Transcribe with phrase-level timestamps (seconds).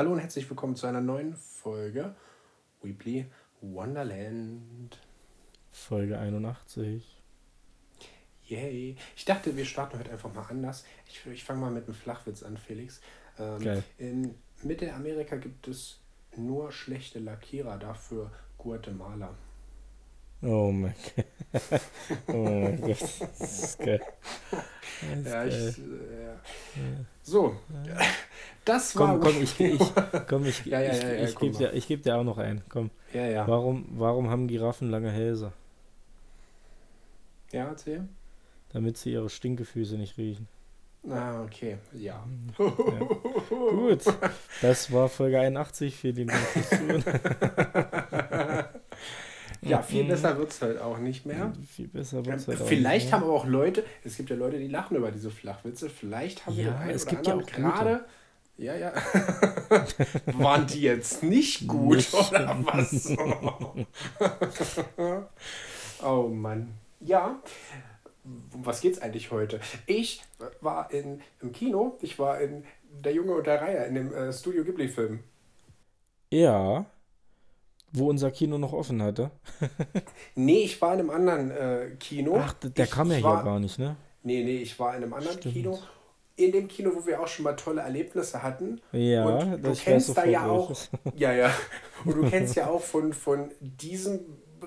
[0.00, 2.14] Hallo und herzlich willkommen zu einer neuen Folge
[2.80, 3.26] Weebly
[3.60, 4.98] Wonderland.
[5.70, 7.22] Folge 81.
[8.46, 8.96] Yay.
[9.14, 10.86] Ich dachte, wir starten heute einfach mal anders.
[11.06, 13.02] Ich, ich fange mal mit einem Flachwitz an, Felix.
[13.38, 13.84] Ähm, Geil.
[13.98, 16.00] In Mittelamerika gibt es
[16.34, 19.34] nur schlechte Lackierer, dafür Guatemala.
[20.40, 21.80] Oh mein Gott.
[22.28, 23.02] Oh mein Gott.
[23.38, 24.00] Das ist geil.
[24.50, 25.74] Das ist Ja, ich, geil.
[26.10, 26.40] äh, ja.
[27.22, 27.60] So,
[28.64, 29.18] das war.
[29.18, 29.80] Komm, komm, ich, ich,
[30.28, 32.38] komm, ich, Ja, ja, ich, ja, ich, komm gebe dir, ich geb dir auch noch
[32.38, 32.62] einen.
[32.68, 32.90] Komm.
[33.12, 33.48] Ja, ja.
[33.48, 35.52] Warum, warum haben Giraffen lange Hälse?
[37.52, 38.06] Ja, erzähl.
[38.72, 40.46] Damit sie ihre Stinkefüße nicht riechen.
[41.08, 41.78] Ah, okay.
[41.94, 42.22] Ja.
[42.56, 44.02] Gut.
[44.62, 45.96] Das war Folge 81.
[45.96, 47.04] Vielen Dank fürs Zuhören.
[49.62, 50.08] Ja, viel Mhm.
[50.08, 51.52] besser wird es halt auch nicht mehr.
[51.68, 54.58] Viel besser wird's halt auch Vielleicht nicht haben aber auch Leute, es gibt ja Leute,
[54.58, 57.46] die lachen über diese Flachwitze, vielleicht haben wir Ja, den einen es gibt ja auch
[57.46, 58.04] gerade.
[58.60, 58.92] Ja, ja.
[60.38, 62.14] Waren die jetzt nicht gut Nicht.
[62.14, 63.16] oder was?
[66.04, 66.74] oh Mann.
[67.00, 67.40] Ja.
[68.22, 69.60] Um was geht's eigentlich heute?
[69.86, 70.22] Ich
[70.60, 72.64] war in, im Kino, ich war in
[73.02, 75.20] Der Junge und der Reiher, in dem äh, Studio Ghibli-Film.
[76.30, 76.84] Ja.
[77.92, 79.30] Wo unser Kino noch offen hatte.
[80.34, 82.36] Nee, ich war in einem anderen äh, Kino.
[82.36, 83.96] Ach, der ich, kam ja hier war, gar nicht, ne?
[84.22, 85.54] Nee, nee, ich war in einem anderen Stimmt.
[85.54, 85.78] Kino.
[86.44, 88.80] In dem Kino, wo wir auch schon mal tolle Erlebnisse hatten.
[88.92, 90.72] Ja, und du kennst da ja auch.
[91.14, 91.52] Ja, ja.
[92.04, 94.20] Und du kennst ja auch von, von diesem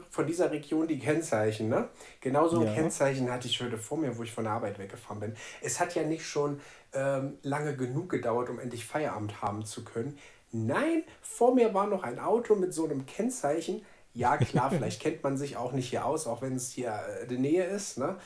[0.10, 1.90] von dieser Region die Kennzeichen, ne?
[2.20, 2.74] Genauso ein Ja.
[2.74, 5.36] Kennzeichen hatte ich heute vor mir, wo ich von der Arbeit weggefahren bin.
[5.62, 6.60] Es hat ja nicht schon
[6.94, 10.18] ähm, lange genug gedauert, um endlich Feierabend haben zu können.
[10.52, 13.84] Nein, vor mir war noch ein Auto mit so einem Kennzeichen.
[14.14, 17.24] Ja, klar, vielleicht kennt man sich auch nicht hier aus, auch wenn es hier äh,
[17.24, 18.18] in der Nähe ist, ne?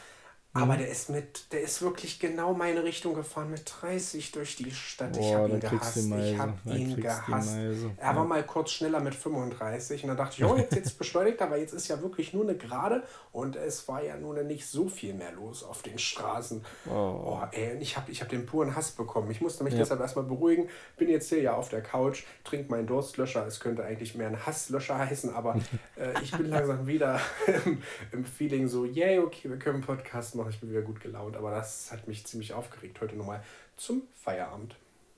[0.53, 0.78] Aber Mhm.
[0.80, 5.16] der ist mit, der ist wirklich genau meine Richtung gefahren mit 30 durch die Stadt.
[5.16, 5.98] ich Boah, habe da ihn gehasst.
[5.98, 7.56] Ich habe ihn gehasst.
[7.98, 8.23] Er war Ja.
[8.23, 11.73] mal kurz schneller mit 35 und dann dachte ich, oh, jetzt, jetzt beschleunigt, aber jetzt
[11.73, 15.32] ist ja wirklich nur eine Gerade und es war ja nun nicht so viel mehr
[15.33, 16.66] los auf den Straßen.
[16.89, 16.92] Oh.
[16.94, 19.30] Oh, ey, und ich habe ich hab den puren Hass bekommen.
[19.30, 19.80] Ich musste mich Ja.
[19.80, 20.70] deshalb erstmal beruhigen.
[20.95, 23.45] Bin jetzt hier ja auf der Couch, trinke meinen Durstlöscher.
[23.45, 25.55] Es könnte eigentlich mehr ein Hasslöscher heißen, aber
[25.98, 27.20] äh, ich bin langsam wieder
[27.66, 30.49] im, im Feeling so, yay, okay, wir können Podcast machen.
[30.49, 33.43] Ich bin wieder gut gelaunt, aber das hat mich ziemlich aufgeregt heute nochmal
[33.75, 34.75] zum Feierabend.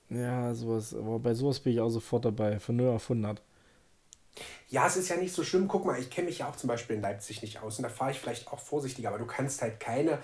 [0.09, 3.41] Ja, sowas, aber bei sowas bin ich auch sofort dabei, von 0 auf 100.
[4.69, 5.67] Ja, es ist ja nicht so schlimm.
[5.67, 7.89] Guck mal, ich kenne mich ja auch zum Beispiel in Leipzig nicht aus und da
[7.89, 10.19] fahre ich vielleicht auch vorsichtiger, aber du kannst halt keine,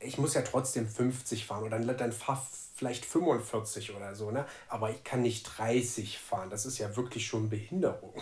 [0.00, 4.46] ich muss ja trotzdem 50 fahren oder dann, dann fahr vielleicht 45 oder so, ne?
[4.68, 6.50] Aber ich kann nicht 30 fahren.
[6.50, 8.14] Das ist ja wirklich schon Behinderung.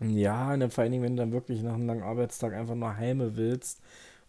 [0.00, 2.74] Ja, und dann vor allen Dingen, wenn du dann wirklich nach einem langen Arbeitstag einfach
[2.74, 3.80] nur heime willst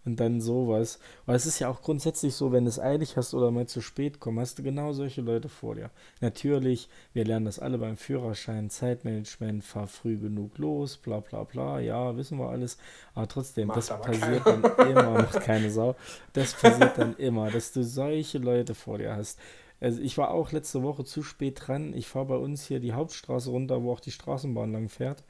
[0.07, 0.99] und dann sowas.
[1.25, 3.81] Weil es ist ja auch grundsätzlich so, wenn du es eilig hast oder mal zu
[3.81, 5.91] spät kommst, hast du genau solche Leute vor dir.
[6.21, 11.79] Natürlich, wir lernen das alle beim Führerschein, Zeitmanagement, fahr früh genug los, bla bla bla,
[11.81, 12.77] ja, wissen wir alles.
[13.13, 15.95] Aber trotzdem, Macht das aber passiert dann immer, macht keine Sau.
[16.31, 19.37] Das passiert dann immer, dass du solche Leute vor dir hast.
[19.81, 21.93] Also ich war auch letzte Woche zu spät dran.
[21.93, 25.23] Ich fahre bei uns hier die Hauptstraße runter, wo auch die Straßenbahn lang fährt.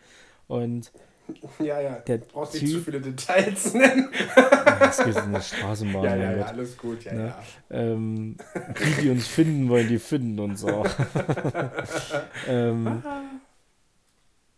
[0.47, 0.91] Und
[1.59, 1.95] Ja, ja.
[1.99, 4.09] Der brauchst nicht zu Typ- viele Details nennen.
[4.81, 6.03] es geht in eine Straßenbahn.
[6.03, 7.25] Ja, ja, ja, alles gut, ja, Ne?
[7.27, 7.43] ja.
[7.77, 8.37] Ähm,
[8.97, 10.87] die, die uns finden wollen, die finden uns auch.
[12.47, 13.03] ähm,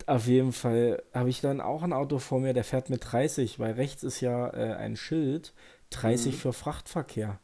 [0.05, 3.59] auf jeden Fall habe ich dann auch ein Auto vor mir, der fährt mit 30,
[3.59, 5.53] weil rechts ist ja äh, ein Schild,
[5.91, 7.39] 30 für Frachtverkehr.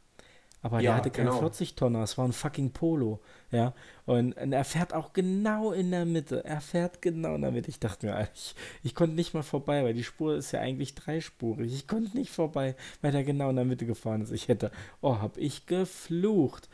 [0.65, 0.85] Aber der.
[0.85, 1.37] Ja, hatte keinen genau.
[1.41, 3.19] 40 Tonner, es war ein fucking Polo,
[3.51, 3.75] ja.
[4.07, 6.43] Und, und er fährt auch genau in der Mitte.
[6.43, 7.69] Er fährt genau in der Mitte.
[7.69, 10.95] Ich dachte mir, ich, ich konnte nicht mal vorbei, weil die Spur ist ja eigentlich
[10.95, 11.71] dreispurig.
[11.71, 14.31] Ich konnte nicht vorbei, weil er genau in der Mitte gefahren ist.
[14.31, 14.71] Ich hätte,
[15.01, 16.67] oh, hab ich geflucht.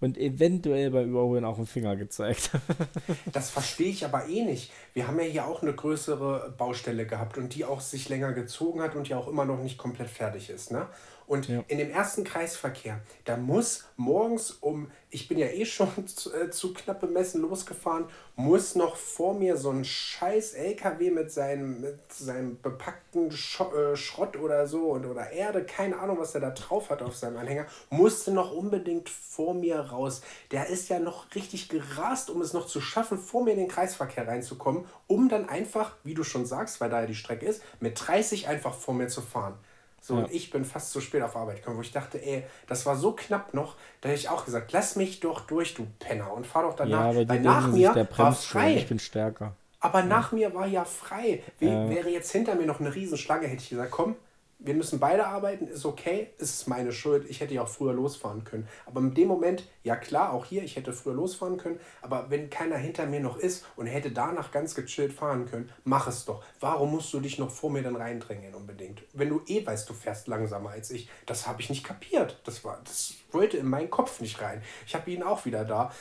[0.00, 2.50] Und eventuell beim Überholen auch einen Finger gezeigt.
[3.32, 4.70] Das verstehe ich aber eh nicht.
[4.92, 8.82] Wir haben ja hier auch eine größere Baustelle gehabt und die auch sich länger gezogen
[8.82, 10.70] hat und ja auch immer noch nicht komplett fertig ist.
[10.70, 10.86] Ne?
[11.28, 11.62] Und Ja.
[11.68, 16.50] in dem ersten Kreisverkehr, da muss morgens um, ich bin ja eh schon zu, äh,
[16.50, 21.98] zu knapp bemessen losgefahren, muss noch vor mir so ein scheiß LKW mit seinem, mit
[22.10, 26.50] seinem bepackten Scho äh, Schrott oder so und, oder Erde, keine Ahnung, was er da
[26.50, 30.22] drauf hat auf seinem Anhänger, musste noch unbedingt vor mir raus.
[30.50, 33.68] Der ist ja noch richtig gerast, um es noch zu schaffen, vor mir in den
[33.68, 37.62] Kreisverkehr reinzukommen, um dann einfach, wie du schon sagst, weil da ja die Strecke ist,
[37.80, 39.58] mit 30 einfach vor mir zu fahren.
[40.00, 40.20] So, Ja.
[40.24, 42.96] und ich bin fast zu spät auf Arbeit gekommen, wo ich dachte, ey, das war
[42.96, 46.46] so knapp noch, da hätte ich auch gesagt, lass mich doch durch, du Penner, und
[46.46, 47.12] fahr doch danach.
[47.14, 48.74] ja, weil nach mir der war frei.
[48.76, 49.54] ich bin stärker.
[49.80, 51.42] Aber nach mir war ja frei.
[51.60, 51.88] Ja.
[51.88, 54.16] Wäre jetzt hinter mir noch eine Riesenschlange, hätte ich gesagt, komm,
[54.60, 58.42] wir müssen beide arbeiten, ist okay, ist meine Schuld, ich hätte ja auch früher losfahren
[58.42, 58.66] können.
[58.86, 62.50] Aber in dem Moment, ja klar, auch hier, ich hätte früher losfahren können, aber wenn
[62.50, 66.42] keiner hinter mir noch ist und hätte danach ganz gechillt fahren können, mach es doch.
[66.58, 69.02] Warum musst du dich noch vor mir dann reindrängen unbedingt?
[69.12, 72.40] Wenn du eh weißt, du fährst langsamer als ich, das habe ich nicht kapiert.
[72.44, 74.62] Das, war, das wollte in meinen Kopf nicht rein.
[74.86, 75.92] Ich habe ihn auch wieder da.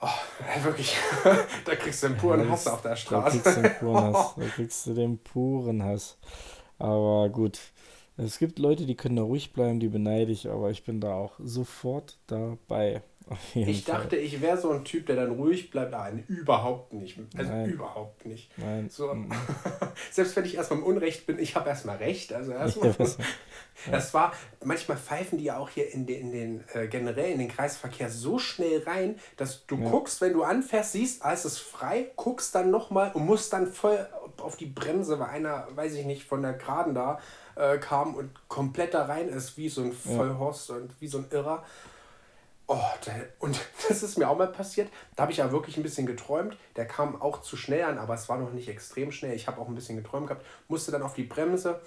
[0.00, 0.08] Oh,
[0.62, 0.94] wirklich,
[1.64, 3.38] da kriegst du den puren Hass auf der Straße.
[3.42, 4.34] Da kriegst du den puren Hass.
[4.36, 6.18] Da kriegst du den puren Hass.
[6.78, 7.58] Aber gut,
[8.18, 11.14] es gibt Leute, die können da ruhig bleiben, die beneide ich, aber ich bin da
[11.14, 13.02] auch sofort dabei.
[13.54, 14.00] Ich Fall.
[14.00, 15.92] dachte, ich wäre so ein Typ, der dann ruhig bleibt.
[15.92, 17.18] Nein, überhaupt nicht.
[17.36, 17.70] Also Nein.
[17.70, 18.50] überhaupt nicht.
[18.56, 18.88] Nein.
[18.88, 19.30] So, mm.
[20.10, 22.32] selbst wenn ich erstmal im Unrecht bin, ich habe erstmal recht.
[22.32, 22.94] Also erstmal.
[22.94, 23.06] Ja,
[23.90, 24.32] das war,
[24.64, 28.08] manchmal pfeifen die ja auch hier in den, in den äh, generell in den Kreisverkehr
[28.08, 29.90] so schnell rein, dass du ja.
[29.90, 34.08] guckst, wenn du anfährst, siehst, alles ist frei, guckst dann nochmal und musst dann voll
[34.40, 37.18] auf die Bremse, weil einer, weiß ich nicht, von der Geraden da
[37.56, 40.76] äh, kam und komplett da rein ist, wie so ein Vollhorst ja.
[40.76, 41.64] und wie so ein Irrer.
[42.66, 43.58] Oh, der, und
[43.88, 44.90] das ist mir auch mal passiert.
[45.16, 46.56] Da habe ich ja wirklich ein bisschen geträumt.
[46.76, 49.34] Der kam auch zu schnell an, aber es war noch nicht extrem schnell.
[49.34, 51.80] Ich habe auch ein bisschen geträumt gehabt, musste dann auf die Bremse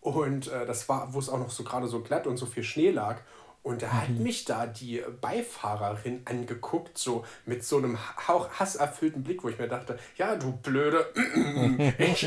[0.00, 2.62] und äh, das war, wo es auch noch so gerade so glatt und so viel
[2.62, 3.20] Schnee lag.
[3.68, 4.22] Und da hat mhm.
[4.22, 9.68] mich da die Beifahrerin angeguckt, so mit so einem Hauch hasserfüllten Blick, wo ich mir
[9.68, 11.12] dachte, ja, du Blöde,
[11.98, 12.26] ich,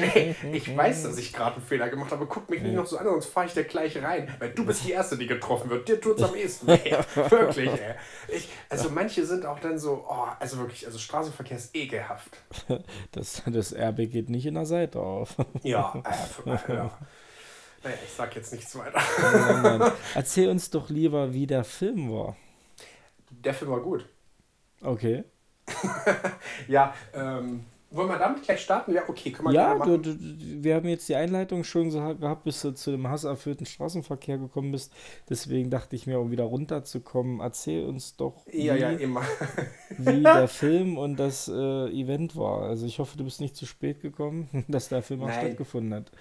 [0.53, 3.05] ich weiß, dass ich gerade einen Fehler gemacht habe, guck mich nicht noch so an,
[3.05, 5.87] sonst fahre ich da gleich rein, weil du bist die Erste, die getroffen wird.
[5.87, 6.95] Dir tut es am ehesten weh.
[7.15, 7.95] wirklich, ey.
[8.27, 12.37] Ich, also manche sind auch dann so, oh, also wirklich, also Straßenverkehr ist ekelhaft.
[13.13, 15.35] Das, das RB geht nicht in der Seite auf.
[15.63, 16.01] Ja,
[16.45, 16.91] äh, ja.
[17.83, 19.01] Naja, ich sag jetzt nichts weiter.
[19.61, 19.91] Nein.
[20.15, 22.35] Erzähl uns doch lieber, wie der Film war.
[23.29, 24.05] Der Film war gut.
[24.81, 25.23] Okay.
[26.67, 28.93] ja, ähm, wollen wir damit gleich starten?
[28.93, 32.45] Ja, okay, können wir Ja, du, du, wir haben jetzt die Einleitung schon so gehabt,
[32.45, 34.93] bis du zu dem hasserfüllten Straßenverkehr gekommen bist.
[35.29, 39.23] Deswegen dachte ich mir, um wieder runterzukommen, erzähl uns doch, ja, wie, ja, immer.
[39.97, 42.63] wie der Film und das äh, Event war.
[42.63, 46.11] Also ich hoffe, du bist nicht zu spät gekommen, dass der Film auch stattgefunden hat.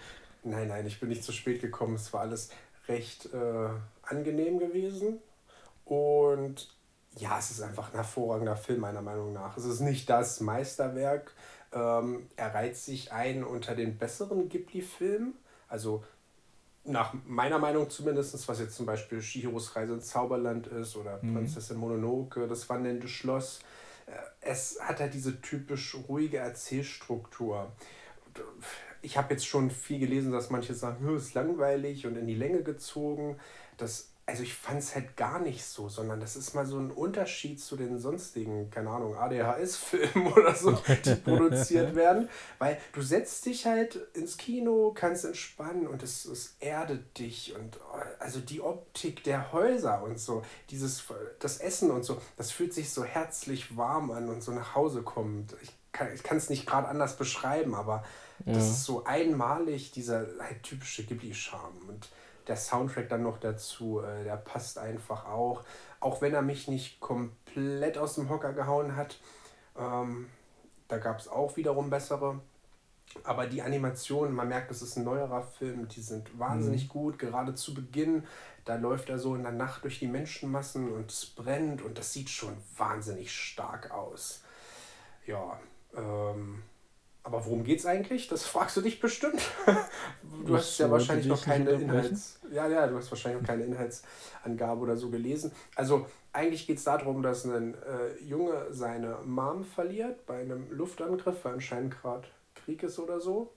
[0.43, 1.95] Nein, nein, ich bin nicht zu spät gekommen.
[1.95, 2.51] Es war alles
[2.89, 3.69] recht äh,
[4.03, 5.19] angenehm gewesen.
[5.85, 6.75] Und
[7.17, 9.57] ja, es ist einfach ein hervorragender Film, meiner Meinung nach.
[9.57, 11.33] Es ist nicht das Meisterwerk.
[11.73, 15.35] Ähm, er reiht sich ein unter den besseren Ghibli-Filmen.
[15.69, 16.05] Also
[16.85, 21.35] nach meiner Meinung zumindest, was jetzt zum Beispiel Shihiros Reise ins Zauberland ist oder mhm.
[21.35, 23.61] Prinzessin Mononoke, das wandelnde Schloss.
[24.07, 27.71] Äh, es hat halt diese typisch ruhige Erzählstruktur
[29.02, 32.35] ich habe jetzt schon viel gelesen, dass manche sagen, es ist langweilig und in die
[32.35, 33.38] Länge gezogen.
[33.76, 36.91] Das, also ich fand es halt gar nicht so, sondern das ist mal so ein
[36.91, 42.29] Unterschied zu den sonstigen, keine Ahnung, ADHS-Filmen oder so, die produziert werden.
[42.58, 47.55] Weil du setzt dich halt ins Kino, kannst entspannen und es, es erdet dich.
[47.56, 47.79] Und
[48.19, 51.05] also die Optik der Häuser und so, dieses,
[51.38, 55.03] das Essen und so, das fühlt sich so herzlich warm an und so nach Hause
[55.03, 55.56] kommt.
[55.62, 58.05] Ich kann es nicht gerade anders beschreiben, aber
[58.47, 58.55] ja.
[58.55, 61.89] Das ist so einmalig, dieser halt typische Ghibli-Charme.
[61.89, 62.09] Und
[62.47, 65.63] der Soundtrack dann noch dazu, äh, der passt einfach auch.
[66.01, 69.19] Auch wenn er mich nicht komplett aus dem Hocker gehauen hat.
[69.79, 70.29] Ähm,
[70.89, 72.41] da gab es auch wiederum bessere.
[73.25, 76.89] Aber die Animationen, man merkt, es ist ein neuerer Film, die sind wahnsinnig mhm.
[76.89, 77.19] gut.
[77.19, 78.25] Gerade zu Beginn,
[78.65, 82.13] da läuft er so in der Nacht durch die Menschenmassen und es brennt und das
[82.13, 84.45] sieht schon wahnsinnig stark aus.
[85.27, 85.59] Ja,
[85.97, 86.63] ähm,
[87.23, 88.29] aber worum geht's eigentlich?
[88.29, 89.41] Das fragst du dich bestimmt.
[90.47, 92.41] du hast ja wahrscheinlich noch keine Inhalts.
[92.51, 95.53] Ja, ja, du hast wahrscheinlich noch keine Inhaltsangabe oder so gelesen.
[95.77, 101.44] Also eigentlich geht es darum, dass ein äh, Junge seine Mom verliert bei einem Luftangriff,
[101.44, 103.53] weil anscheinend gerade Krieg ist oder so.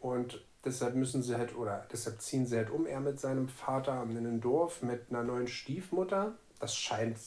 [0.00, 4.02] Und deshalb müssen sie halt, oder deshalb ziehen sie halt um, er mit seinem Vater
[4.02, 6.36] in ein Dorf mit einer neuen Stiefmutter.
[6.58, 7.18] Das scheint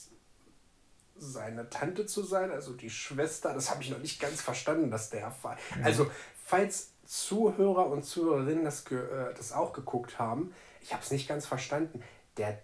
[1.22, 3.54] seine Tante zu sein, also die Schwester.
[3.54, 5.56] Das habe ich noch nicht ganz verstanden, dass der Fall.
[5.78, 5.86] Ja.
[5.86, 6.10] Also,
[6.44, 11.46] falls Zuhörer und Zuhörerinnen das, äh, das auch geguckt haben, ich habe es nicht ganz
[11.46, 12.02] verstanden.
[12.38, 12.60] Der,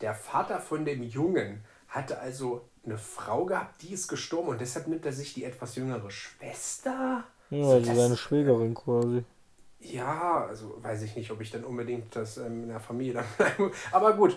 [0.00, 4.86] der Vater von dem Jungen hatte also eine Frau gehabt, die ist gestorben und deshalb
[4.86, 7.24] nimmt er sich die etwas jüngere Schwester.
[7.50, 9.24] Ja, also seine Schwägerin quasi.
[9.80, 13.24] Ja, also weiß ich nicht, ob ich dann unbedingt das ähm, in der Familie dann
[13.36, 13.70] bleibe.
[13.92, 14.36] Aber gut,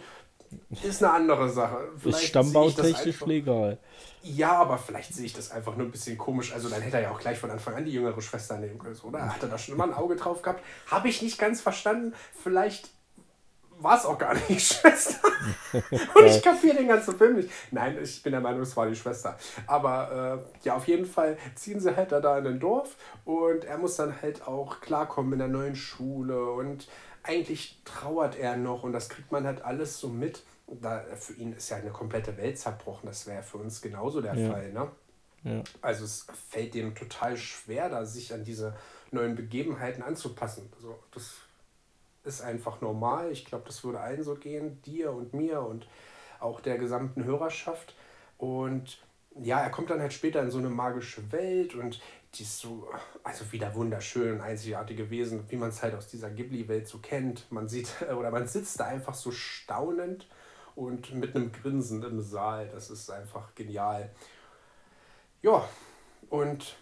[0.83, 1.89] ist eine andere Sache.
[1.97, 3.77] Vielleicht ist stammbautechnisch legal.
[4.21, 6.53] Ja, aber vielleicht sehe ich das einfach nur ein bisschen komisch.
[6.53, 8.97] Also dann hätte er ja auch gleich von Anfang an die jüngere Schwester nehmen können,
[9.03, 9.33] oder?
[9.33, 10.63] Hat er da schon immer ein Auge drauf gehabt?
[10.87, 12.13] Habe ich nicht ganz verstanden.
[12.43, 12.89] Vielleicht
[13.79, 15.27] war es auch gar nicht die Schwester.
[16.15, 17.49] Und ich kapiere den ganzen Film nicht.
[17.71, 19.37] Nein, ich bin der Meinung, es war die Schwester.
[19.67, 23.63] Aber äh, ja, auf jeden Fall ziehen sie halt da, da in ein Dorf und
[23.63, 26.87] er muss dann halt auch klarkommen in der neuen Schule und
[27.23, 30.43] eigentlich trauert er noch und das kriegt man halt alles so mit.
[30.67, 33.07] Da, für ihn ist ja eine komplette Welt zerbrochen.
[33.07, 34.51] Das wäre für uns genauso der ja.
[34.51, 34.71] Fall.
[34.71, 34.91] Ne?
[35.43, 35.63] Ja.
[35.81, 38.75] Also es fällt dem total schwer, da sich an diese
[39.11, 40.71] neuen Begebenheiten anzupassen.
[40.75, 41.37] Also das
[42.23, 43.31] ist einfach normal.
[43.31, 45.87] Ich glaube, das würde allen so gehen, dir und mir und
[46.39, 47.95] auch der gesamten Hörerschaft.
[48.37, 48.99] Und
[49.41, 52.01] ja, er kommt dann halt später in so eine magische Welt und
[52.35, 52.87] die ist so,
[53.23, 57.51] also wieder wunderschön und einzigartig gewesen, wie man es halt aus dieser Ghibli-Welt so kennt.
[57.51, 60.27] Man sieht, oder man sitzt da einfach so staunend
[60.75, 62.69] und mit einem Grinsen im Saal.
[62.69, 64.11] Das ist einfach genial.
[65.41, 65.67] Ja,
[66.29, 66.77] und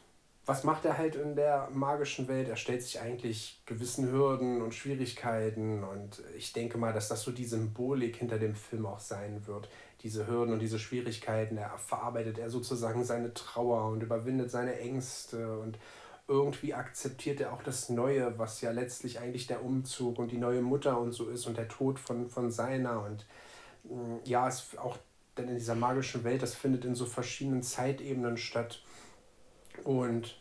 [0.45, 2.47] was macht er halt in der magischen Welt?
[2.47, 7.31] Er stellt sich eigentlich gewissen Hürden und Schwierigkeiten und ich denke mal, dass das so
[7.31, 9.69] die Symbolik hinter dem Film auch sein wird.
[10.01, 15.57] Diese Hürden und diese Schwierigkeiten, er verarbeitet er sozusagen seine Trauer und überwindet seine Ängste
[15.59, 15.77] und
[16.27, 20.61] irgendwie akzeptiert er auch das Neue, was ja letztlich eigentlich der Umzug und die neue
[20.61, 23.25] Mutter und so ist und der Tod von, von seiner und
[23.85, 24.97] mm, ja, es auch
[25.37, 28.81] denn in dieser magischen Welt, das findet in so verschiedenen Zeitebenen statt
[29.83, 30.39] und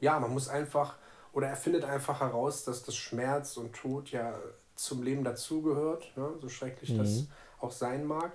[0.00, 0.96] ja, man muss einfach,
[1.32, 4.38] oder er findet einfach heraus, dass das Schmerz und Tod ja
[4.74, 6.34] zum Leben dazugehört, ne?
[6.40, 6.98] so schrecklich mhm.
[6.98, 7.26] das
[7.60, 8.32] auch sein mag.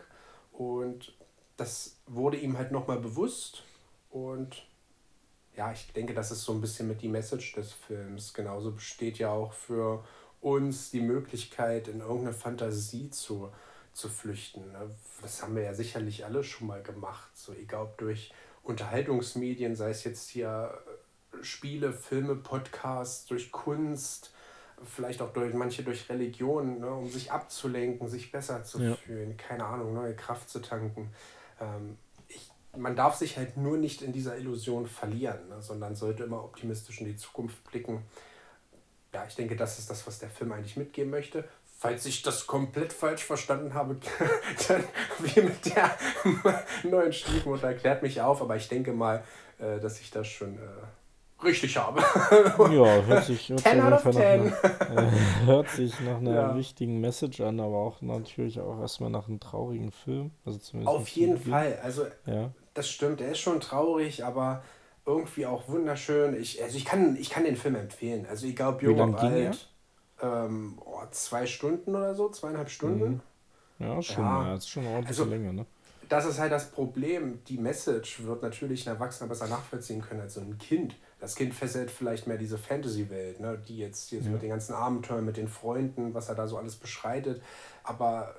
[0.60, 1.14] Und
[1.56, 3.64] das wurde ihm halt nochmal bewusst.
[4.10, 4.68] Und
[5.56, 8.34] ja, ich denke, das ist so ein bisschen mit die Message des Films.
[8.34, 10.04] Genauso besteht ja auch für
[10.42, 13.50] uns die Möglichkeit, in irgendeine Fantasie zu,
[13.94, 14.70] zu flüchten.
[14.74, 14.94] Ne?
[15.22, 17.30] Das haben wir ja sicherlich alle schon mal gemacht.
[17.38, 20.78] So egal ob durch Unterhaltungsmedien, sei es jetzt hier
[21.32, 24.34] äh, Spiele, Filme, Podcasts, durch Kunst,
[24.86, 28.96] vielleicht auch durch manche durch Religion, ne, um sich abzulenken, sich besser zu ja.
[28.96, 31.12] fühlen, keine Ahnung, neue Kraft zu tanken.
[31.60, 36.24] Ähm, ich, man darf sich halt nur nicht in dieser Illusion verlieren, ne, sondern sollte
[36.24, 38.04] immer optimistisch in die Zukunft blicken.
[39.14, 41.44] Ja, ich denke, das ist das, was der Film eigentlich mitgeben möchte.
[41.78, 43.98] Falls ich das komplett falsch verstanden habe,
[44.68, 44.84] dann
[45.20, 45.98] wie mit der
[46.84, 49.24] neuen Stiefmutter erklärt mich auf, aber ich denke mal,
[49.60, 50.68] äh, dass ich das schon äh,
[51.44, 52.02] richtig habe.
[52.02, 54.46] ja, hört sich, hört, 10 out of 10.
[54.46, 54.56] Nach,
[55.46, 56.56] hört sich nach einer ja.
[56.56, 60.32] wichtigen Message an, aber auch natürlich auch erstmal nach einem traurigen Film.
[60.46, 62.52] Also zumindest Auf jeden Fall, also ja.
[62.74, 64.64] das stimmt, er ist schon traurig, aber
[65.06, 66.40] irgendwie auch wunderschön.
[66.40, 68.26] Ich, also ich kann, ich kann den Film empfehlen.
[68.30, 69.70] Also egal ob jung oder alt
[70.22, 73.10] ähm, oh, zwei Stunden oder so, zweieinhalb Stunden.
[73.10, 73.22] Mhm.
[73.80, 74.48] Ja, schon, ja.
[74.48, 75.66] ja, ist schon eine ordentliche also, Länge, ne?
[76.10, 77.44] Das ist halt das Problem.
[77.46, 80.96] Die Message wird natürlich ein Erwachsener besser nachvollziehen können als so ein Kind.
[81.20, 83.62] Das Kind fesselt vielleicht mehr diese Fantasy-Welt, ne?
[83.68, 86.58] die jetzt hier so mit den ganzen Abenteuern, mit den Freunden, was er da so
[86.58, 87.42] alles beschreitet.
[87.84, 88.36] Aber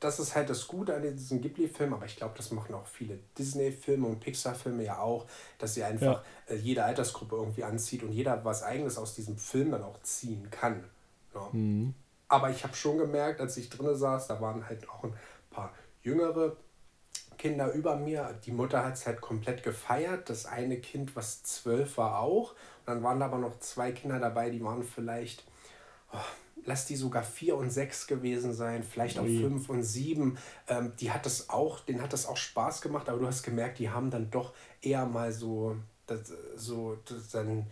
[0.00, 3.18] das ist halt das Gute an diesem Ghibli-Film, aber ich glaube, das machen auch viele
[3.36, 5.26] Disney-Filme und Pixar-Filme ja auch,
[5.58, 6.54] dass sie einfach ja.
[6.54, 10.50] Äh, jede Altersgruppe irgendwie anzieht und jeder was Eigenes aus diesem Film dann auch ziehen
[10.50, 10.84] kann.
[11.34, 11.48] Ja.
[11.52, 11.94] Mhm.
[12.28, 15.14] Aber ich habe schon gemerkt, als ich drinnen saß, da waren halt auch ein
[15.50, 16.56] paar jüngere
[17.38, 18.34] Kinder über mir.
[18.44, 20.28] Die Mutter hat es halt komplett gefeiert.
[20.28, 22.50] Das eine Kind, was zwölf war, auch.
[22.50, 25.44] Und dann waren da aber noch zwei Kinder dabei, die waren vielleicht,
[26.12, 26.18] oh,
[26.64, 29.40] lass die sogar vier und sechs gewesen sein, vielleicht auch Ui.
[29.40, 30.38] fünf und sieben.
[30.66, 33.78] Ähm, die hat das auch, denen hat das auch Spaß gemacht, aber du hast gemerkt,
[33.78, 34.52] die haben dann doch
[34.82, 35.76] eher mal so,
[36.06, 37.66] das, so das dann,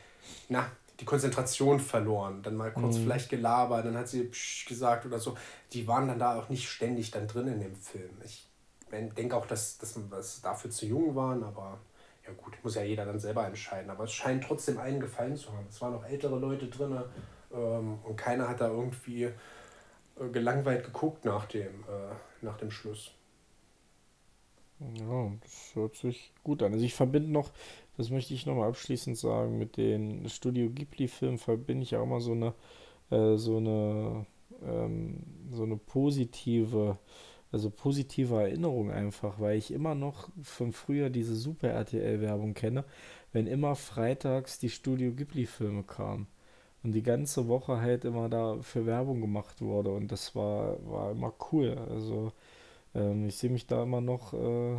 [0.49, 0.71] na,
[1.01, 2.43] die Konzentration verloren.
[2.43, 3.03] Dann mal kurz mhm.
[3.03, 4.31] vielleicht gelabert, dann hat sie
[4.67, 5.37] gesagt oder so.
[5.73, 8.11] Die waren dann da auch nicht ständig dann drin in dem Film.
[8.25, 8.46] Ich
[8.91, 10.05] denke auch, dass, dass wir
[10.43, 11.79] dafür zu jung waren, aber
[12.27, 13.91] ja gut, muss ja jeder dann selber entscheiden.
[13.91, 15.67] Aber es scheint trotzdem allen gefallen zu haben.
[15.69, 17.01] Es waren noch ältere Leute drin
[17.53, 19.33] ähm, und keiner hat da irgendwie äh,
[20.33, 23.13] gelangweilt geguckt nach dem, äh, nach dem Schluss.
[24.79, 26.73] Ja, das hört sich gut an.
[26.73, 27.51] Also ich verbinde noch
[27.97, 32.33] das möchte ich nochmal abschließend sagen, mit den Studio Ghibli-Filmen verbinde ich auch immer so
[32.33, 32.55] eine,
[33.11, 34.27] äh, so eine,
[34.63, 36.99] ähm, so eine positive,
[37.53, 42.85] also positive Erinnerung einfach, weil ich immer noch von früher diese Super RTL-Werbung kenne,
[43.33, 46.27] wenn immer freitags die Studio Ghibli-Filme kamen
[46.83, 51.13] und die ganze Woche halt immer da für Werbung gemacht wurde und das war, war
[51.13, 51.77] immer cool.
[51.91, 52.33] Also
[52.95, 54.77] ähm, ich sehe mich da immer noch äh,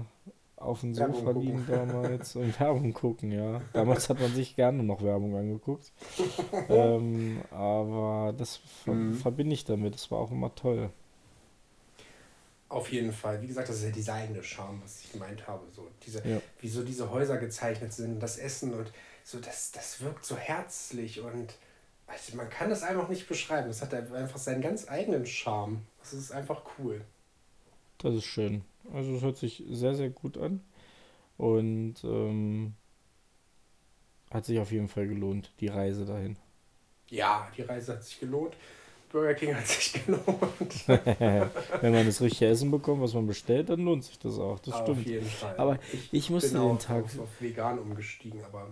[0.57, 3.61] auf dem Sofa liegen damals und Werbung gucken, ja.
[3.73, 5.91] Damals hat man sich gerne noch Werbung angeguckt.
[6.69, 9.13] ähm, aber das ver mhm.
[9.13, 9.93] verbinde ich damit.
[9.93, 10.89] Das war auch immer toll.
[12.69, 13.41] Auf jeden Fall.
[13.41, 15.65] Wie gesagt, das ist ja dieser eigene Charme, was ich gemeint habe.
[15.71, 16.41] So diese, ja.
[16.59, 18.91] Wie so diese Häuser gezeichnet sind, das Essen und
[19.23, 21.55] so, das, das wirkt so herzlich und
[22.07, 23.67] also man kann das einfach nicht beschreiben.
[23.67, 25.81] Das hat einfach seinen ganz eigenen Charme.
[25.99, 27.01] Das ist einfach cool.
[27.97, 28.63] Das ist schön.
[28.93, 30.61] Also es hört sich sehr, sehr gut an.
[31.37, 32.73] Und ähm,
[34.31, 36.37] hat sich auf jeden Fall gelohnt, die Reise dahin.
[37.09, 38.55] Ja, die Reise hat sich gelohnt.
[39.11, 40.87] Burger King hat sich gelohnt.
[40.87, 44.59] Wenn man das richtige Essen bekommt, was man bestellt, dann lohnt sich das auch.
[44.59, 45.07] Das Auf stimmt.
[45.07, 45.55] jeden Fall.
[45.57, 45.79] Aber
[46.11, 47.05] ich, musste bin den Tag.
[47.05, 48.67] auf, auf vegan umgestiegen, aber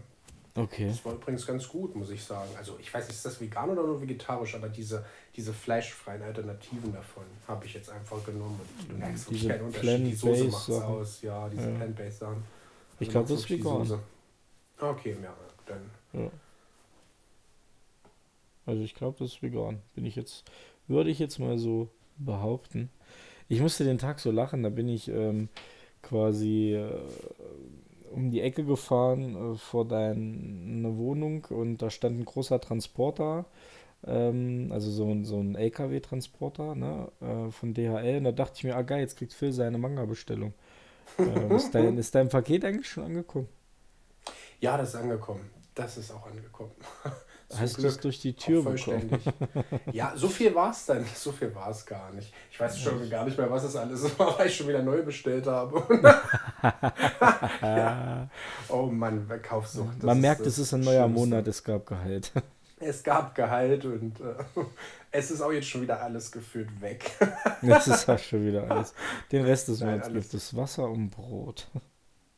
[0.58, 0.88] Okay.
[0.88, 2.50] das war übrigens ganz gut, muss ich sagen.
[2.58, 6.94] Also ich weiß nicht, ist das vegan oder nur vegetarisch, aber diese, diese fleischfreien Alternativen
[6.94, 10.06] davon habe ich jetzt einfach genommen und du merkst wirklich keinen Unterschied.
[10.08, 10.84] Die Soße Sachen.
[10.84, 11.76] aus, ja, diese Ja.
[11.76, 12.44] Plant-Based Sachen.
[13.02, 14.00] Ich Also glaube, das ist vegan.
[14.80, 15.34] Okay, ja,
[15.66, 15.90] dann.
[16.14, 16.30] Ja.
[18.66, 19.82] Also ich glaube, das ist vegan.
[19.96, 20.44] Bin ich jetzt,
[20.88, 22.90] würde ich jetzt mal so behaupten.
[23.50, 25.50] Ich musste den Tag so lachen, da bin ich ähm,
[26.04, 26.90] quasi äh,
[28.12, 33.46] um die Ecke gefahren äh, vor deine Wohnung und da stand ein großer Transporter,
[34.06, 38.18] ähm, also so, ein- so ein LKW-Transporter, ne, äh, von DHL.
[38.20, 40.54] Und da dachte ich mir, ah geil, jetzt kriegt Phil seine Manga-Bestellung.
[41.26, 43.50] Ähm, ist, dein, ist dein Paket eigentlich schon angekommen?
[44.60, 45.50] Ja, das ist angekommen.
[45.76, 46.72] Das ist auch angekommen.
[47.50, 49.22] Zum Hast du es durch die Tür bekommen?
[49.92, 51.06] Ja, so viel war es dann.
[51.14, 52.34] So viel war es gar nicht.
[52.52, 55.04] Ich weiß schon gar nicht mehr, was es alles war, weil ich schon wieder neu
[55.04, 55.84] bestellt habe.
[57.62, 58.30] ja.
[58.70, 60.02] Oh Mann, Kaufsucht.
[60.02, 61.20] Man merkt, es ist ein neuer Schlimmste.
[61.20, 62.32] Monat, es gab Gehalt.
[62.80, 64.34] Es gab Gehalt und äh,
[65.12, 67.12] es ist auch jetzt schon wieder alles gefühlt weg.
[67.62, 68.94] Das ist auch schon wieder alles.
[69.32, 70.24] Den Rest des Monats alles.
[70.24, 71.68] gibt es Wasser und Brot.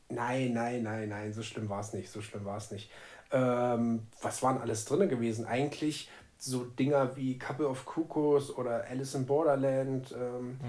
[0.10, 2.90] Nein, nein, nein, nein, so schlimm war es nicht, so schlimm war es nicht.
[3.32, 5.46] Ähm, was waren alles drin gewesen?
[5.46, 10.60] Eigentlich so Dinger wie Couple of Cuckoos oder Alice in Borderland, ähm,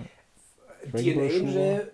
[0.90, 1.92] Dragon Dear Ball Angel,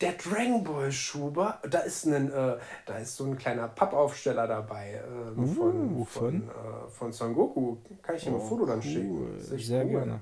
[0.00, 5.02] der Dragon Ball Schuber, da ist ein, äh, da ist so ein kleiner Pappaufsteller dabei
[5.06, 7.76] ähm, Uh, von, von, äh, von Son Goku.
[8.02, 8.82] Kann ich dir ein Oh, Foto dann cool.
[8.82, 9.38] schicken?
[9.38, 9.90] Sehr cool.
[9.90, 10.20] gerne.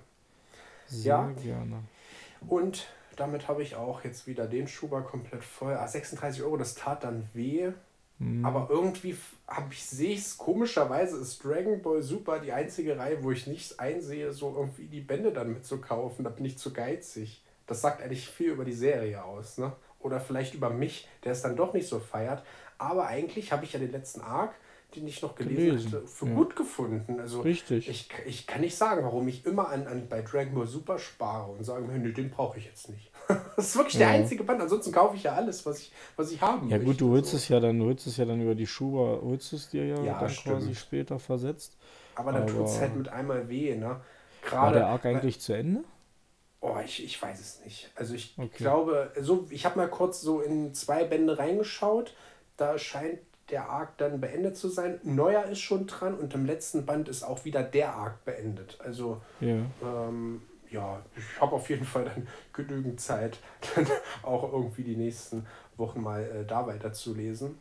[0.87, 1.31] Sehr Ja.
[1.43, 1.77] gerne.
[2.49, 5.75] Und damit habe ich auch jetzt wieder den Schuber komplett voll.
[5.75, 7.71] Ah, 36 Euro, das tat dann weh.
[8.19, 8.45] Hm.
[8.45, 13.23] Aber irgendwie habe ich, sehe ich es, komischerweise ist Dragon Ball Super die einzige Reihe,
[13.23, 16.25] wo ich nicht einsehe, so irgendwie die Bände dann mitzukaufen.
[16.25, 17.43] Da bin ich zu geizig.
[17.67, 19.73] Das sagt eigentlich viel über die Serie aus, ne?
[20.01, 22.45] Oder vielleicht über mich, der es dann doch nicht so feiert.
[22.79, 24.55] Aber eigentlich habe ich ja den letzten Arc,
[24.95, 26.35] den ich noch gelesen, Gelesen, hatte, für ja.
[26.35, 27.21] gut gefunden.
[27.21, 27.89] Also Richtig.
[27.89, 31.53] ich, ich kann nicht sagen, warum ich immer an, an bei Dragon Ball Super spare
[31.53, 33.08] und sage, nee, den brauche ich jetzt nicht.
[33.57, 34.11] das ist wirklich der Ja.
[34.11, 34.61] einzige Band.
[34.63, 37.33] Ansonsten kaufe ich ja alles, was ich, was ich haben Ja gut, möchte, du holst
[37.33, 37.35] so.
[37.35, 40.15] es ja dann, holst es ja dann über die Schuber, holst es dir ja, Ja,
[40.15, 40.37] dann stimmt.
[40.37, 41.77] quasi später versetzt.
[42.15, 44.03] Aber dann tut es halt mit einmal weh, ne?
[44.61, 44.75] War Gerade.
[44.75, 45.83] der Arc eigentlich zu Ende?
[46.61, 47.91] Oh, ich, ich weiß es nicht.
[47.95, 48.57] Also ich Okay.
[48.57, 52.15] glaube, so, ich habe mal kurz so in zwei Bände reingeschaut.
[52.57, 55.01] Da scheint der Arc dann beendet zu sein.
[55.05, 58.77] Neuer ist schon dran und im letzten Band ist auch wieder der Arc beendet.
[58.81, 59.73] Also Ja.
[59.83, 63.39] ähm, ja, ich habe auf jeden Fall dann genügend Zeit,
[63.75, 63.87] dann
[64.23, 67.59] auch irgendwie die nächsten Wochen mal äh, da weiterzulesen.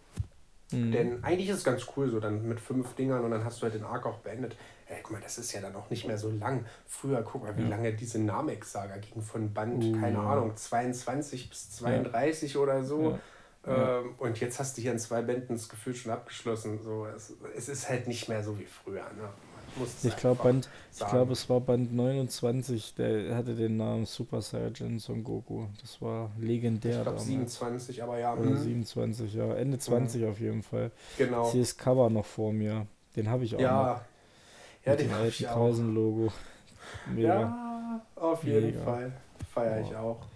[0.72, 0.92] Mhm.
[0.92, 3.64] Denn eigentlich ist es ganz cool, so dann mit fünf Dingern und dann hast du
[3.64, 4.58] halt den Arc auch beendet.
[4.90, 6.66] Ey, guck mal, das ist ja dann auch nicht mehr so lang.
[6.86, 7.70] Früher, guck mal, wie Ja.
[7.70, 10.24] lange diese Namek-Saga ging von Band, Uh, keine ja.
[10.32, 13.12] Ahnung, 22 bis 32 oder so.
[13.12, 13.20] Ja.
[13.66, 14.00] Ja.
[14.00, 16.82] Ähm, und jetzt hast du hier in zwei Bänden das Gefühl schon abgeschlossen.
[16.82, 19.04] So, es, es ist halt nicht mehr so wie früher.
[19.14, 19.28] Ne?
[20.04, 21.12] Ich, glaube, Band, ich sagen.
[21.12, 25.66] glaube, es war Band 29, der hatte den Namen Super Saiyan Son Goku.
[25.82, 27.26] Das war legendär Ich glaube damals.
[27.26, 29.54] 27, aber ja, Oder mhm, 27, ja.
[29.56, 30.92] Ende 20 auf jeden Fall.
[31.16, 31.46] genau.
[31.46, 32.88] Ich sehe das Cover noch vor mir.
[33.16, 33.64] Den habe ich auch noch.
[33.64, 34.02] Ja,
[34.86, 35.84] ja Mit den dem habe alten ich auch.
[37.06, 37.34] Mega.
[37.40, 38.84] Ja, auf jeden Mega.
[38.84, 39.12] Fall.
[39.54, 40.28] Feiere ich auch.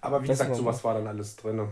[0.00, 1.68] Aber wie Das gesagt, sowas war dann alles drin.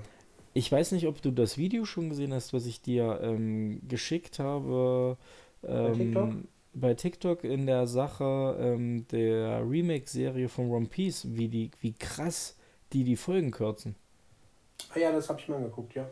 [0.55, 4.38] Ich weiß nicht, ob du das Video schon gesehen hast, was ich dir ähm, geschickt
[4.38, 5.19] habe.
[5.62, 6.37] Ähm, TikTok?
[6.79, 12.55] Bei TikTok in der Sache ähm, der Remake-Serie von One Piece, wie, die, wie krass
[12.93, 13.95] die die Folgen kürzen.
[14.95, 16.07] Ah ja, das habe ich mal angeguckt, ja.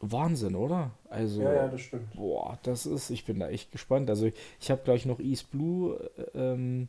[0.00, 0.90] Wahnsinn, oder?
[1.10, 2.14] Also, Ja, ja, das stimmt.
[2.14, 4.08] boah, das ist, ich bin da echt gespannt.
[4.08, 6.88] Also, ich habe gleich noch East Blue, äh, ähm,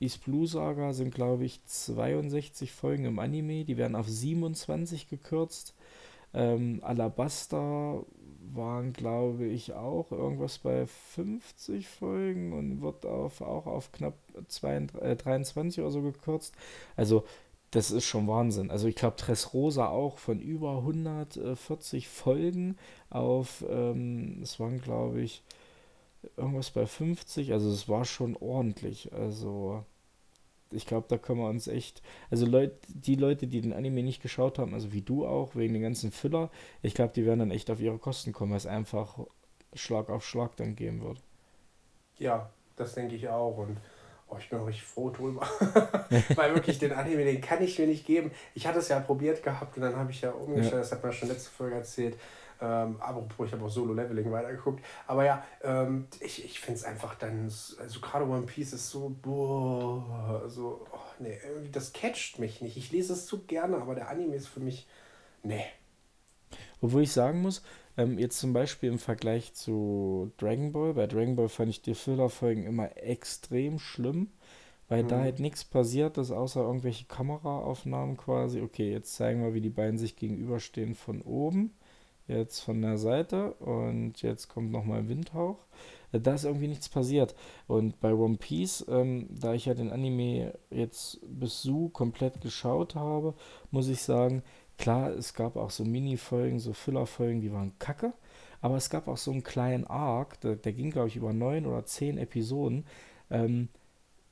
[0.00, 5.74] East Blue Saga sind, glaube ich, 62 Folgen im Anime, die werden auf 27 gekürzt.
[6.34, 8.02] Ähm, Alabasta
[8.54, 14.14] waren, glaube ich, auch irgendwas bei 50 Folgen und wird auf, auch auf knapp
[14.48, 16.54] 22, äh, 23 oder so gekürzt.
[16.96, 17.24] Also,
[17.70, 18.70] das ist schon Wahnsinn.
[18.70, 22.76] Also, ich glaube, Dressrosa auch von über 140 Folgen
[23.10, 25.42] auf, ähm, es waren, glaube ich,
[26.36, 27.52] irgendwas bei 50.
[27.52, 29.12] Also, es war schon ordentlich.
[29.12, 29.84] Also,
[30.70, 34.22] ich glaube, da können wir uns echt, also Leute, die Leute, die den Anime nicht
[34.22, 36.50] geschaut haben, also wie du auch, wegen den ganzen Filler,
[36.82, 39.18] ich glaube, die werden dann echt auf ihre Kosten kommen, weil es einfach
[39.74, 41.18] Schlag auf Schlag dann geben wird.
[42.18, 43.56] Ja, das denke ich auch.
[43.58, 43.78] Und
[44.28, 45.46] oh, ich bin auch richtig froh drüber.
[46.34, 48.30] Weil wirklich den Anime, den kann ich mir nicht geben.
[48.54, 50.78] Ich hatte es ja probiert gehabt und dann habe ich ja umgestellt, Ja.
[50.80, 52.16] das hat man schon letzte Folge erzählt.
[52.60, 54.84] Ähm, apropos, ich habe auch Solo-Leveling weitergeguckt.
[55.06, 59.14] Aber ja, ähm, ich, ich finde es einfach dann, also gerade One Piece ist so,
[59.22, 62.76] boah, so, oh, nee, irgendwie, das catcht mich nicht.
[62.76, 64.86] Ich lese es zu gerne, aber der Anime ist für mich,
[65.42, 65.64] nee.
[66.80, 67.62] Obwohl ich sagen muss,
[67.96, 71.94] ähm, jetzt zum Beispiel im Vergleich zu Dragon Ball, bei Dragon Ball fand ich die
[71.94, 74.28] Filler-Folgen immer extrem schlimm,
[74.88, 75.08] weil mhm.
[75.08, 78.60] da halt nichts passiert ist, außer irgendwelche Kameraaufnahmen quasi.
[78.60, 81.72] Okay, jetzt zeigen wir, wie die beiden sich gegenüberstehen von oben,
[82.28, 85.58] jetzt von der Seite und jetzt kommt nochmal Windhauch.
[86.12, 87.34] Äh, da ist irgendwie nichts passiert.
[87.66, 92.94] Und bei One Piece, ähm, da ich ja den Anime jetzt bis Su komplett geschaut
[92.94, 93.34] habe,
[93.70, 94.42] muss ich sagen,
[94.78, 98.12] Klar, es gab auch so Mini-Folgen, so Filler-Folgen, die waren kacke.
[98.60, 101.66] Aber es gab auch so einen kleinen Arc, der, der ging, glaube ich, über neun
[101.66, 102.86] oder zehn Episoden.
[103.30, 103.68] Ähm,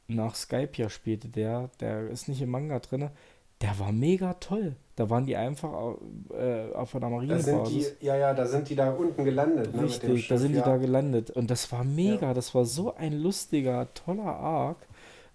[0.08, 3.10] nach Skype ja spielte der, der ist nicht im Manga drin.
[3.62, 4.76] Der war mega toll.
[4.96, 5.96] Da waren die einfach
[6.30, 7.96] äh, auf einer Marinebasis.
[8.00, 9.74] ja, ja, da sind die da unten gelandet.
[9.74, 10.62] Ne, Richtig, Schiff, da sind ja.
[10.62, 11.30] die da gelandet.
[11.30, 12.28] Und das war mega.
[12.28, 12.34] Ja.
[12.34, 14.78] Das war so ein lustiger, toller Arc.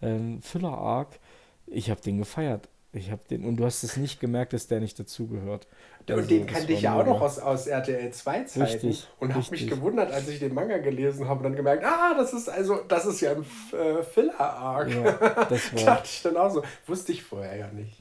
[0.02, 1.20] Ähm, Filler-Arc.
[1.68, 2.68] Ich habe den gefeiert.
[2.94, 5.68] Ich habe den, und du hast es nicht gemerkt, dass der nicht dazugehört.
[6.10, 9.34] Also, und den kannte ich ja auch noch aus, aus RTL 2 Zeiten richtig, und
[9.34, 12.50] habe mich gewundert, als ich den Manga gelesen habe und dann gemerkt, ah, das ist
[12.50, 13.46] also, das ist ja ein
[13.80, 14.90] äh, Filler-Arc.
[14.90, 15.86] Ja, das war.
[15.86, 16.64] Dachte ich dann auch so.
[16.86, 18.01] Wusste ich vorher ja nicht.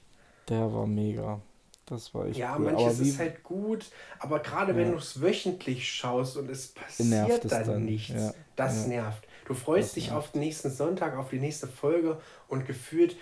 [0.51, 1.41] Der war mega.
[1.87, 2.67] Das war echt Ja, cool.
[2.67, 3.87] manches aber ist halt gut,
[4.19, 4.79] aber gerade ja.
[4.79, 8.33] wenn du es wöchentlich schaust und es passiert dann, dann, nichts, ja.
[8.57, 8.89] das ja.
[8.89, 9.27] nervt.
[9.47, 10.19] Du freust das dich nervt.
[10.19, 13.17] auf den nächsten Sonntag, auf die nächste Folge und gefühlt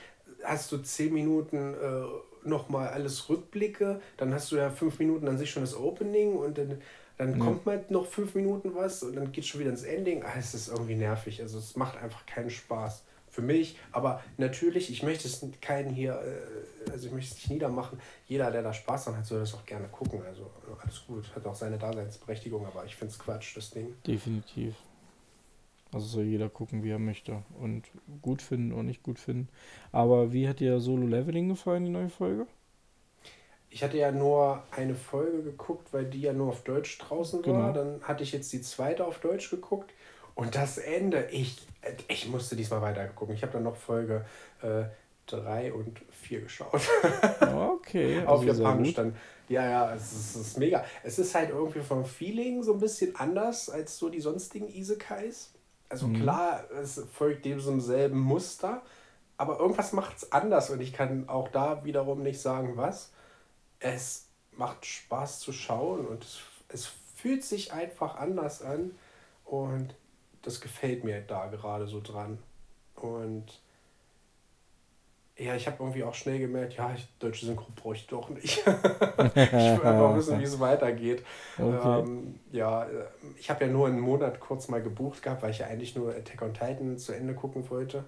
[0.44, 5.38] hast du zehn Minuten äh, nochmal alles Rückblicke, dann hast du ja fünf Minuten an
[5.38, 6.80] sich schon das Opening und dann,
[7.16, 10.22] dann kommt mal noch fünf Minuten was und dann geht schon wieder ins Ending.
[10.22, 11.40] Ah, es ist irgendwie nervig.
[11.40, 13.02] Also es macht einfach keinen Spaß
[13.38, 13.76] für mich.
[13.92, 18.00] Aber natürlich, ich möchte es keinen hier, äh, also ich möchte es nicht niedermachen.
[18.26, 20.20] Jeder, der da Spaß dran hat, soll das auch gerne gucken.
[20.26, 20.50] Also
[20.82, 23.94] alles gut, hat auch seine Daseinsberechtigung, aber ich finde es Quatsch, das Ding.
[24.04, 24.74] Definitiv.
[25.92, 27.44] Also soll jeder gucken, wie er möchte.
[27.60, 27.84] Und
[28.22, 29.48] gut finden oder nicht gut finden.
[29.92, 32.48] Aber wie hat dir Solo Leveling gefallen, die neue Folge?
[33.70, 37.58] Ich hatte ja nur eine Folge geguckt, weil die ja nur auf Deutsch draußen genau.
[37.58, 37.72] war.
[37.72, 39.92] Dann hatte ich jetzt die zweite auf Deutsch geguckt.
[40.38, 41.66] Und das Ende, ich,
[42.06, 43.34] ich musste diesmal weiter gucken.
[43.34, 44.24] Ich habe dann noch Folge
[45.26, 46.80] 3 äh, und 4 geschaut.
[47.40, 48.22] Okay.
[48.24, 49.16] auf also Japanisch dann.
[49.48, 50.84] Ja, ja, es ist, es ist mega.
[51.02, 55.54] Es ist halt irgendwie vom Feeling so ein bisschen anders als so die sonstigen Isekais.
[55.88, 56.22] Also mhm.
[56.22, 58.82] klar, es folgt demselben Muster,
[59.38, 63.10] aber irgendwas macht es anders und ich kann auch da wiederum nicht sagen, was.
[63.80, 68.92] Es macht Spaß zu schauen und es, es fühlt sich einfach anders an
[69.44, 69.94] und
[70.48, 72.38] das gefällt mir da gerade so dran.
[72.94, 73.60] Und
[75.36, 78.58] ja, ich habe irgendwie auch schnell gemerkt, ja, ich, deutsche Synchro brauche ich doch nicht.
[78.66, 81.22] ich will einfach wissen, wie es weitergeht.
[81.58, 82.00] Okay.
[82.00, 83.04] Ähm, ja, äh,
[83.38, 86.14] ich habe ja nur einen Monat kurz mal gebucht gehabt, weil ich ja eigentlich nur
[86.14, 88.04] Attack on Titan zu Ende gucken wollte.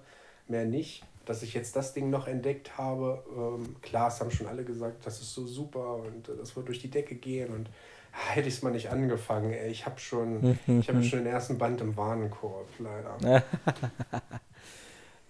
[0.47, 1.05] Mehr nicht.
[1.25, 5.05] Dass ich jetzt das Ding noch entdeckt habe, ähm, klar, es haben schon alle gesagt,
[5.05, 7.69] das ist so super und äh, das wird durch die Decke gehen und
[8.11, 9.53] hätte ich es mal nicht angefangen.
[9.53, 13.43] Ey, ich habe schon, ich habe schon den ersten Band im Warenkorb, leider.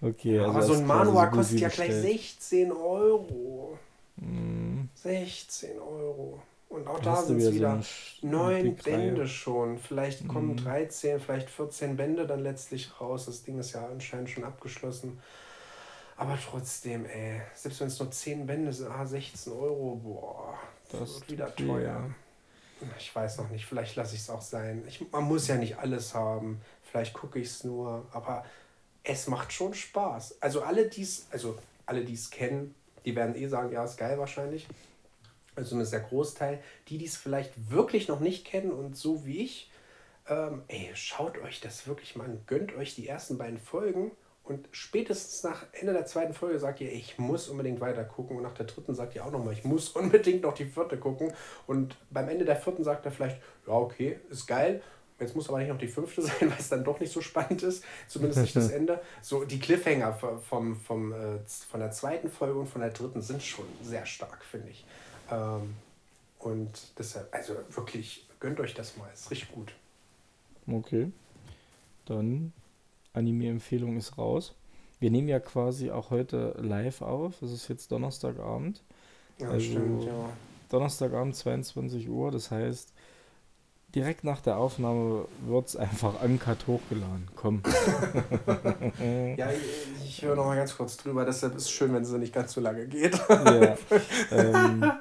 [0.02, 3.78] Okay, also Aber so ein Manua so kostet ja gleich 16 Euro.
[4.15, 4.86] Mm.
[4.96, 6.41] 16 Euro.
[6.70, 9.78] Und auch da sind es wieder so neun Bände schon.
[9.78, 10.58] Vielleicht kommen mm.
[10.58, 13.28] 13, vielleicht 14 Bände dann letztlich raus.
[13.28, 15.20] Das Ding ist ja anscheinend schon abgeschlossen.
[16.17, 20.58] Aber trotzdem, ey, selbst wenn es nur 10 Bände sind, ah, 16 Euro, boah,
[20.91, 22.10] das, das wird wieder teuer.
[22.98, 24.84] Ich weiß noch nicht, vielleicht lasse ich es auch sein.
[24.88, 26.62] Ich, man muss ja nicht alles haben.
[26.84, 28.06] Vielleicht gucke ich es nur.
[28.12, 28.46] Aber
[29.04, 30.41] es macht schon Spaß.
[30.41, 33.98] Also alle, die es, also alle, die es kennen, die werden eh sagen, ja, ist
[33.98, 34.67] geil wahrscheinlich.
[35.56, 36.62] Also ein sehr Großteil.
[36.88, 39.70] Die, die es vielleicht wirklich noch nicht kennen und so wie ich,
[40.28, 42.41] ähm, ey, schaut euch das wirklich mal an.
[42.48, 44.12] Gönnt euch die ersten beiden Folgen
[44.52, 48.36] und spätestens nach Ende der zweiten Folge sagt ihr, ich muss unbedingt weiter gucken.
[48.36, 51.32] Und nach der dritten sagt ihr auch nochmal, ich muss unbedingt noch die vierte gucken.
[51.68, 54.82] Und beim Ende der vierten sagt er vielleicht, ja, okay, ist geil.
[55.22, 57.64] Jetzt muss aber nicht noch die fünfte sein, weil es dann doch nicht so spannend
[57.64, 57.86] ist.
[58.10, 59.00] Zumindest nicht das Ende.
[59.22, 60.14] So, die Cliffhanger
[60.50, 64.44] vom, vom, äh, von der zweiten Folge und von der dritten sind schon sehr stark,
[64.44, 64.86] finde ich.
[65.32, 65.76] Ähm,
[66.40, 69.10] und deshalb, also wirklich, gönnt euch das mal.
[69.14, 69.72] Ist richtig gut.
[70.68, 71.10] Okay.
[72.06, 72.52] Dann
[73.13, 74.56] Anime-Empfehlung ist raus.
[75.00, 77.41] Wir nehmen ja quasi auch heute live auf.
[77.41, 78.84] Es ist jetzt Donnerstagabend.
[79.39, 80.30] Ja, also stimmt, ja.
[80.69, 82.32] Donnerstagabend 22 Uhr.
[82.32, 82.93] Das heißt,
[83.95, 87.28] direkt nach der Aufnahme wird es einfach uncut hochgeladen.
[87.36, 87.62] Komm.
[89.38, 91.26] ja, ich, ich höre noch mal ganz kurz drüber.
[91.26, 93.19] Deshalb ist es schön, wenn es nicht ganz so lange geht.
[93.30, 93.76] ja.
[94.32, 94.91] Ähm,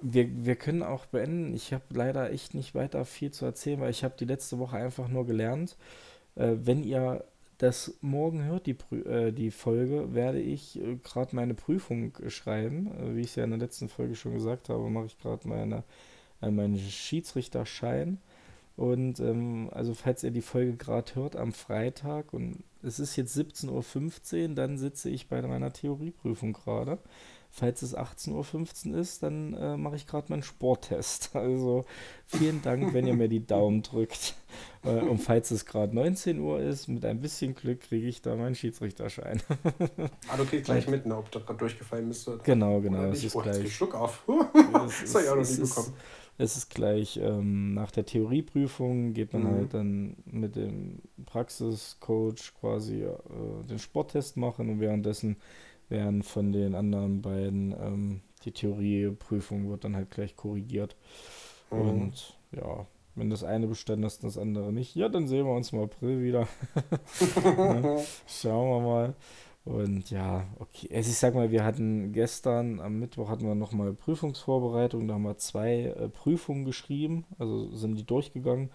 [0.00, 1.54] wir, wir können auch beenden.
[1.54, 4.76] Ich habe leider echt nicht weiter viel zu erzählen, weil ich habe die letzte Woche
[4.76, 5.76] einfach nur gelernt.
[6.36, 7.24] Äh, wenn ihr
[7.60, 12.90] das morgen hört, die, äh, die Folge, werde ich äh, gerade meine Prüfung schreiben.
[12.98, 15.46] Äh, wie ich es ja in der letzten Folge schon gesagt habe, mache ich gerade
[15.46, 15.84] meine,
[16.40, 18.18] äh, meinen Schiedsrichterschein.
[18.76, 23.36] Und ähm, also falls ihr die Folge gerade hört am Freitag und es ist jetzt
[23.36, 26.98] 17.15 Uhr, dann sitze ich bei meiner Theorieprüfung gerade.
[27.52, 31.30] Falls es 18.15 Uhr ist, dann äh, mache ich gerade meinen Sporttest.
[31.40, 31.84] Also
[32.26, 34.34] vielen Dank, wenn ihr mir die Daumen drückt.
[34.84, 38.36] Äh, und falls es gerade 19 Uhr ist, mit ein bisschen Glück kriege ich da
[38.36, 39.42] meinen Schiedsrichterschein.
[40.28, 42.30] ah, du kriegst gleich mit, ne, ob du gerade durchgefallen bist.
[42.44, 43.04] Genau, genau.
[43.04, 43.74] Es ist oh, gleich.
[43.74, 44.22] Schluck auf.
[44.26, 45.92] das habe ich auch noch nie bekommen.
[46.38, 49.50] Es ist gleich ähm, nach der Theorieprüfung geht man Mhm.
[49.50, 53.12] halt dann mit dem Praxiscoach quasi äh,
[53.68, 55.36] den Sporttest machen und währenddessen
[55.90, 60.96] werden von den anderen beiden ähm, die Theorieprüfung wird dann halt gleich korrigiert.
[61.70, 61.80] Mhm.
[61.80, 65.54] Und ja, wenn das eine bestanden ist und das andere nicht, ja, dann sehen wir
[65.54, 66.48] uns im April wieder.
[67.44, 68.02] Ne?
[68.26, 69.14] Schauen wir mal.
[69.64, 70.88] Und ja, okay.
[70.94, 75.22] Also ich sag mal, wir hatten gestern, am Mittwoch hatten wir nochmal Prüfungsvorbereitung, da haben
[75.22, 78.70] wir zwei äh, Prüfungen geschrieben, also sind die durchgegangen.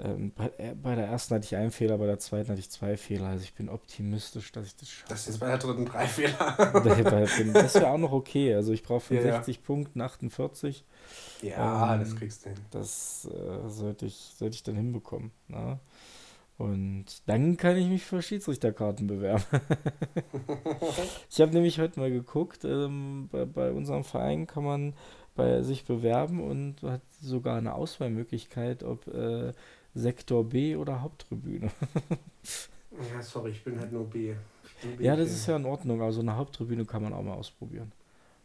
[0.00, 2.70] Ähm, bei, äh, bei der ersten hatte ich einen Fehler, bei der zweiten hatte ich
[2.70, 3.26] zwei Fehler.
[3.26, 5.08] Also ich bin optimistisch, dass ich das schaffe.
[5.08, 6.72] Das ist bei der dritten drei Fehler.
[7.36, 8.54] Bin- das wäre auch noch okay.
[8.54, 9.32] Also ich brauche von Ja, ja.
[9.34, 10.84] 60 Punkten 48.
[11.42, 12.58] ja, Ähm, das kriegst du hin.
[12.70, 15.32] Das äh, sollte, ich, sollte ich dann hinbekommen.
[15.48, 15.78] Ne?
[16.58, 19.44] Und dann kann ich mich für Schiedsrichterkarten bewerben.
[21.30, 24.94] ich habe nämlich heute mal geguckt, ähm, bei, bei unserem Verein kann man
[25.36, 29.52] bei sich bewerben und hat sogar eine Auswahlmöglichkeit, ob äh,
[29.94, 31.70] Sektor B oder Haupttribüne.
[33.14, 34.34] Ja, sorry, ich bin halt nur B.
[34.96, 36.02] B Ja, das ist ja in Ordnung.
[36.02, 37.92] Also eine Haupttribüne kann man auch mal ausprobieren.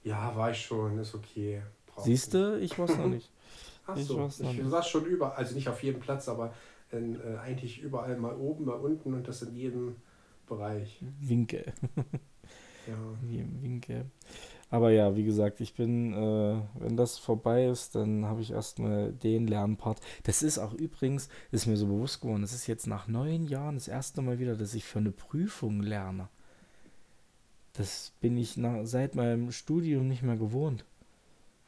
[0.04, 1.62] Ja, war ich schon, ist okay.
[1.98, 3.32] Siehst du, ich weiß noch nicht.
[3.88, 4.70] Ach Ich so, noch ich nicht.
[4.70, 6.54] saß schon überall, also nicht auf jedem Platz, aber
[6.92, 9.96] in, äh, eigentlich überall mal oben, mal unten und das in jedem
[10.48, 11.02] Bereich.
[11.20, 11.74] Winkel.
[12.88, 12.96] Ja.
[13.24, 14.06] Wie im Winkel.
[14.70, 19.12] Aber ja, wie gesagt, ich bin, äh, wenn das vorbei ist, dann habe ich erstmal
[19.14, 20.00] den Lernpart.
[20.24, 23.76] Das ist auch übrigens, ist mir so bewusst geworden, das ist jetzt nach neun Jahren
[23.76, 26.28] das erste Mal wieder, dass ich für eine Prüfung lerne.
[27.74, 30.86] Das bin ich nach, seit meinem Studium nicht mehr gewohnt.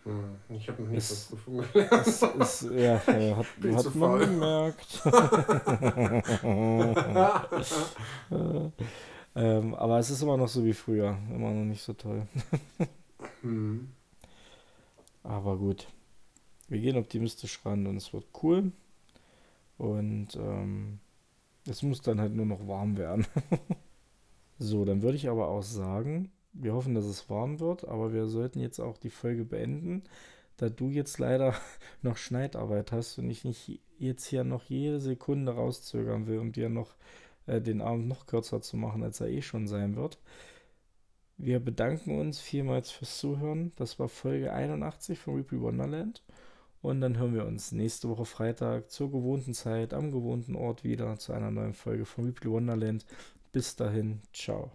[0.04, 2.08] Hm, Ich habe noch nie zur Prüfung gelernt.
[2.38, 4.20] Das ist, ja, äh, hat, hat man faul.
[4.26, 5.02] gemerkt.
[9.36, 12.28] Äh, ähm, aber es ist immer noch so wie früher, immer noch nicht so toll.
[13.42, 13.90] Hm.
[15.24, 15.88] Aber gut,
[16.68, 18.72] wir gehen optimistisch ran und es wird cool.
[19.78, 21.00] Und ähm,
[21.68, 23.26] es muss dann halt nur noch warm werden.
[24.60, 28.28] so, dann würde ich aber auch sagen, wir hoffen, dass es warm wird, aber wir
[28.28, 30.04] sollten jetzt auch die Folge beenden,
[30.58, 31.54] da du jetzt leider
[32.02, 36.70] noch Schneidarbeit hast und ich nicht jetzt hier noch jede Sekunde rauszögern will, um dir
[36.70, 36.96] noch
[37.48, 40.20] äh, den Abend noch kürzer zu machen, als er eh schon sein wird.
[41.38, 43.74] Wir bedanken uns vielmals fürs Zuhören.
[43.76, 46.24] Das war Folge 81 von Replay Wonderland.
[46.82, 51.18] Und dann hören wir uns nächste Woche Freitag zur gewohnten Zeit am gewohnten Ort wieder
[51.18, 53.06] zu einer neuen Folge von Replay Wonderland.
[53.52, 54.72] Bis dahin, ciao.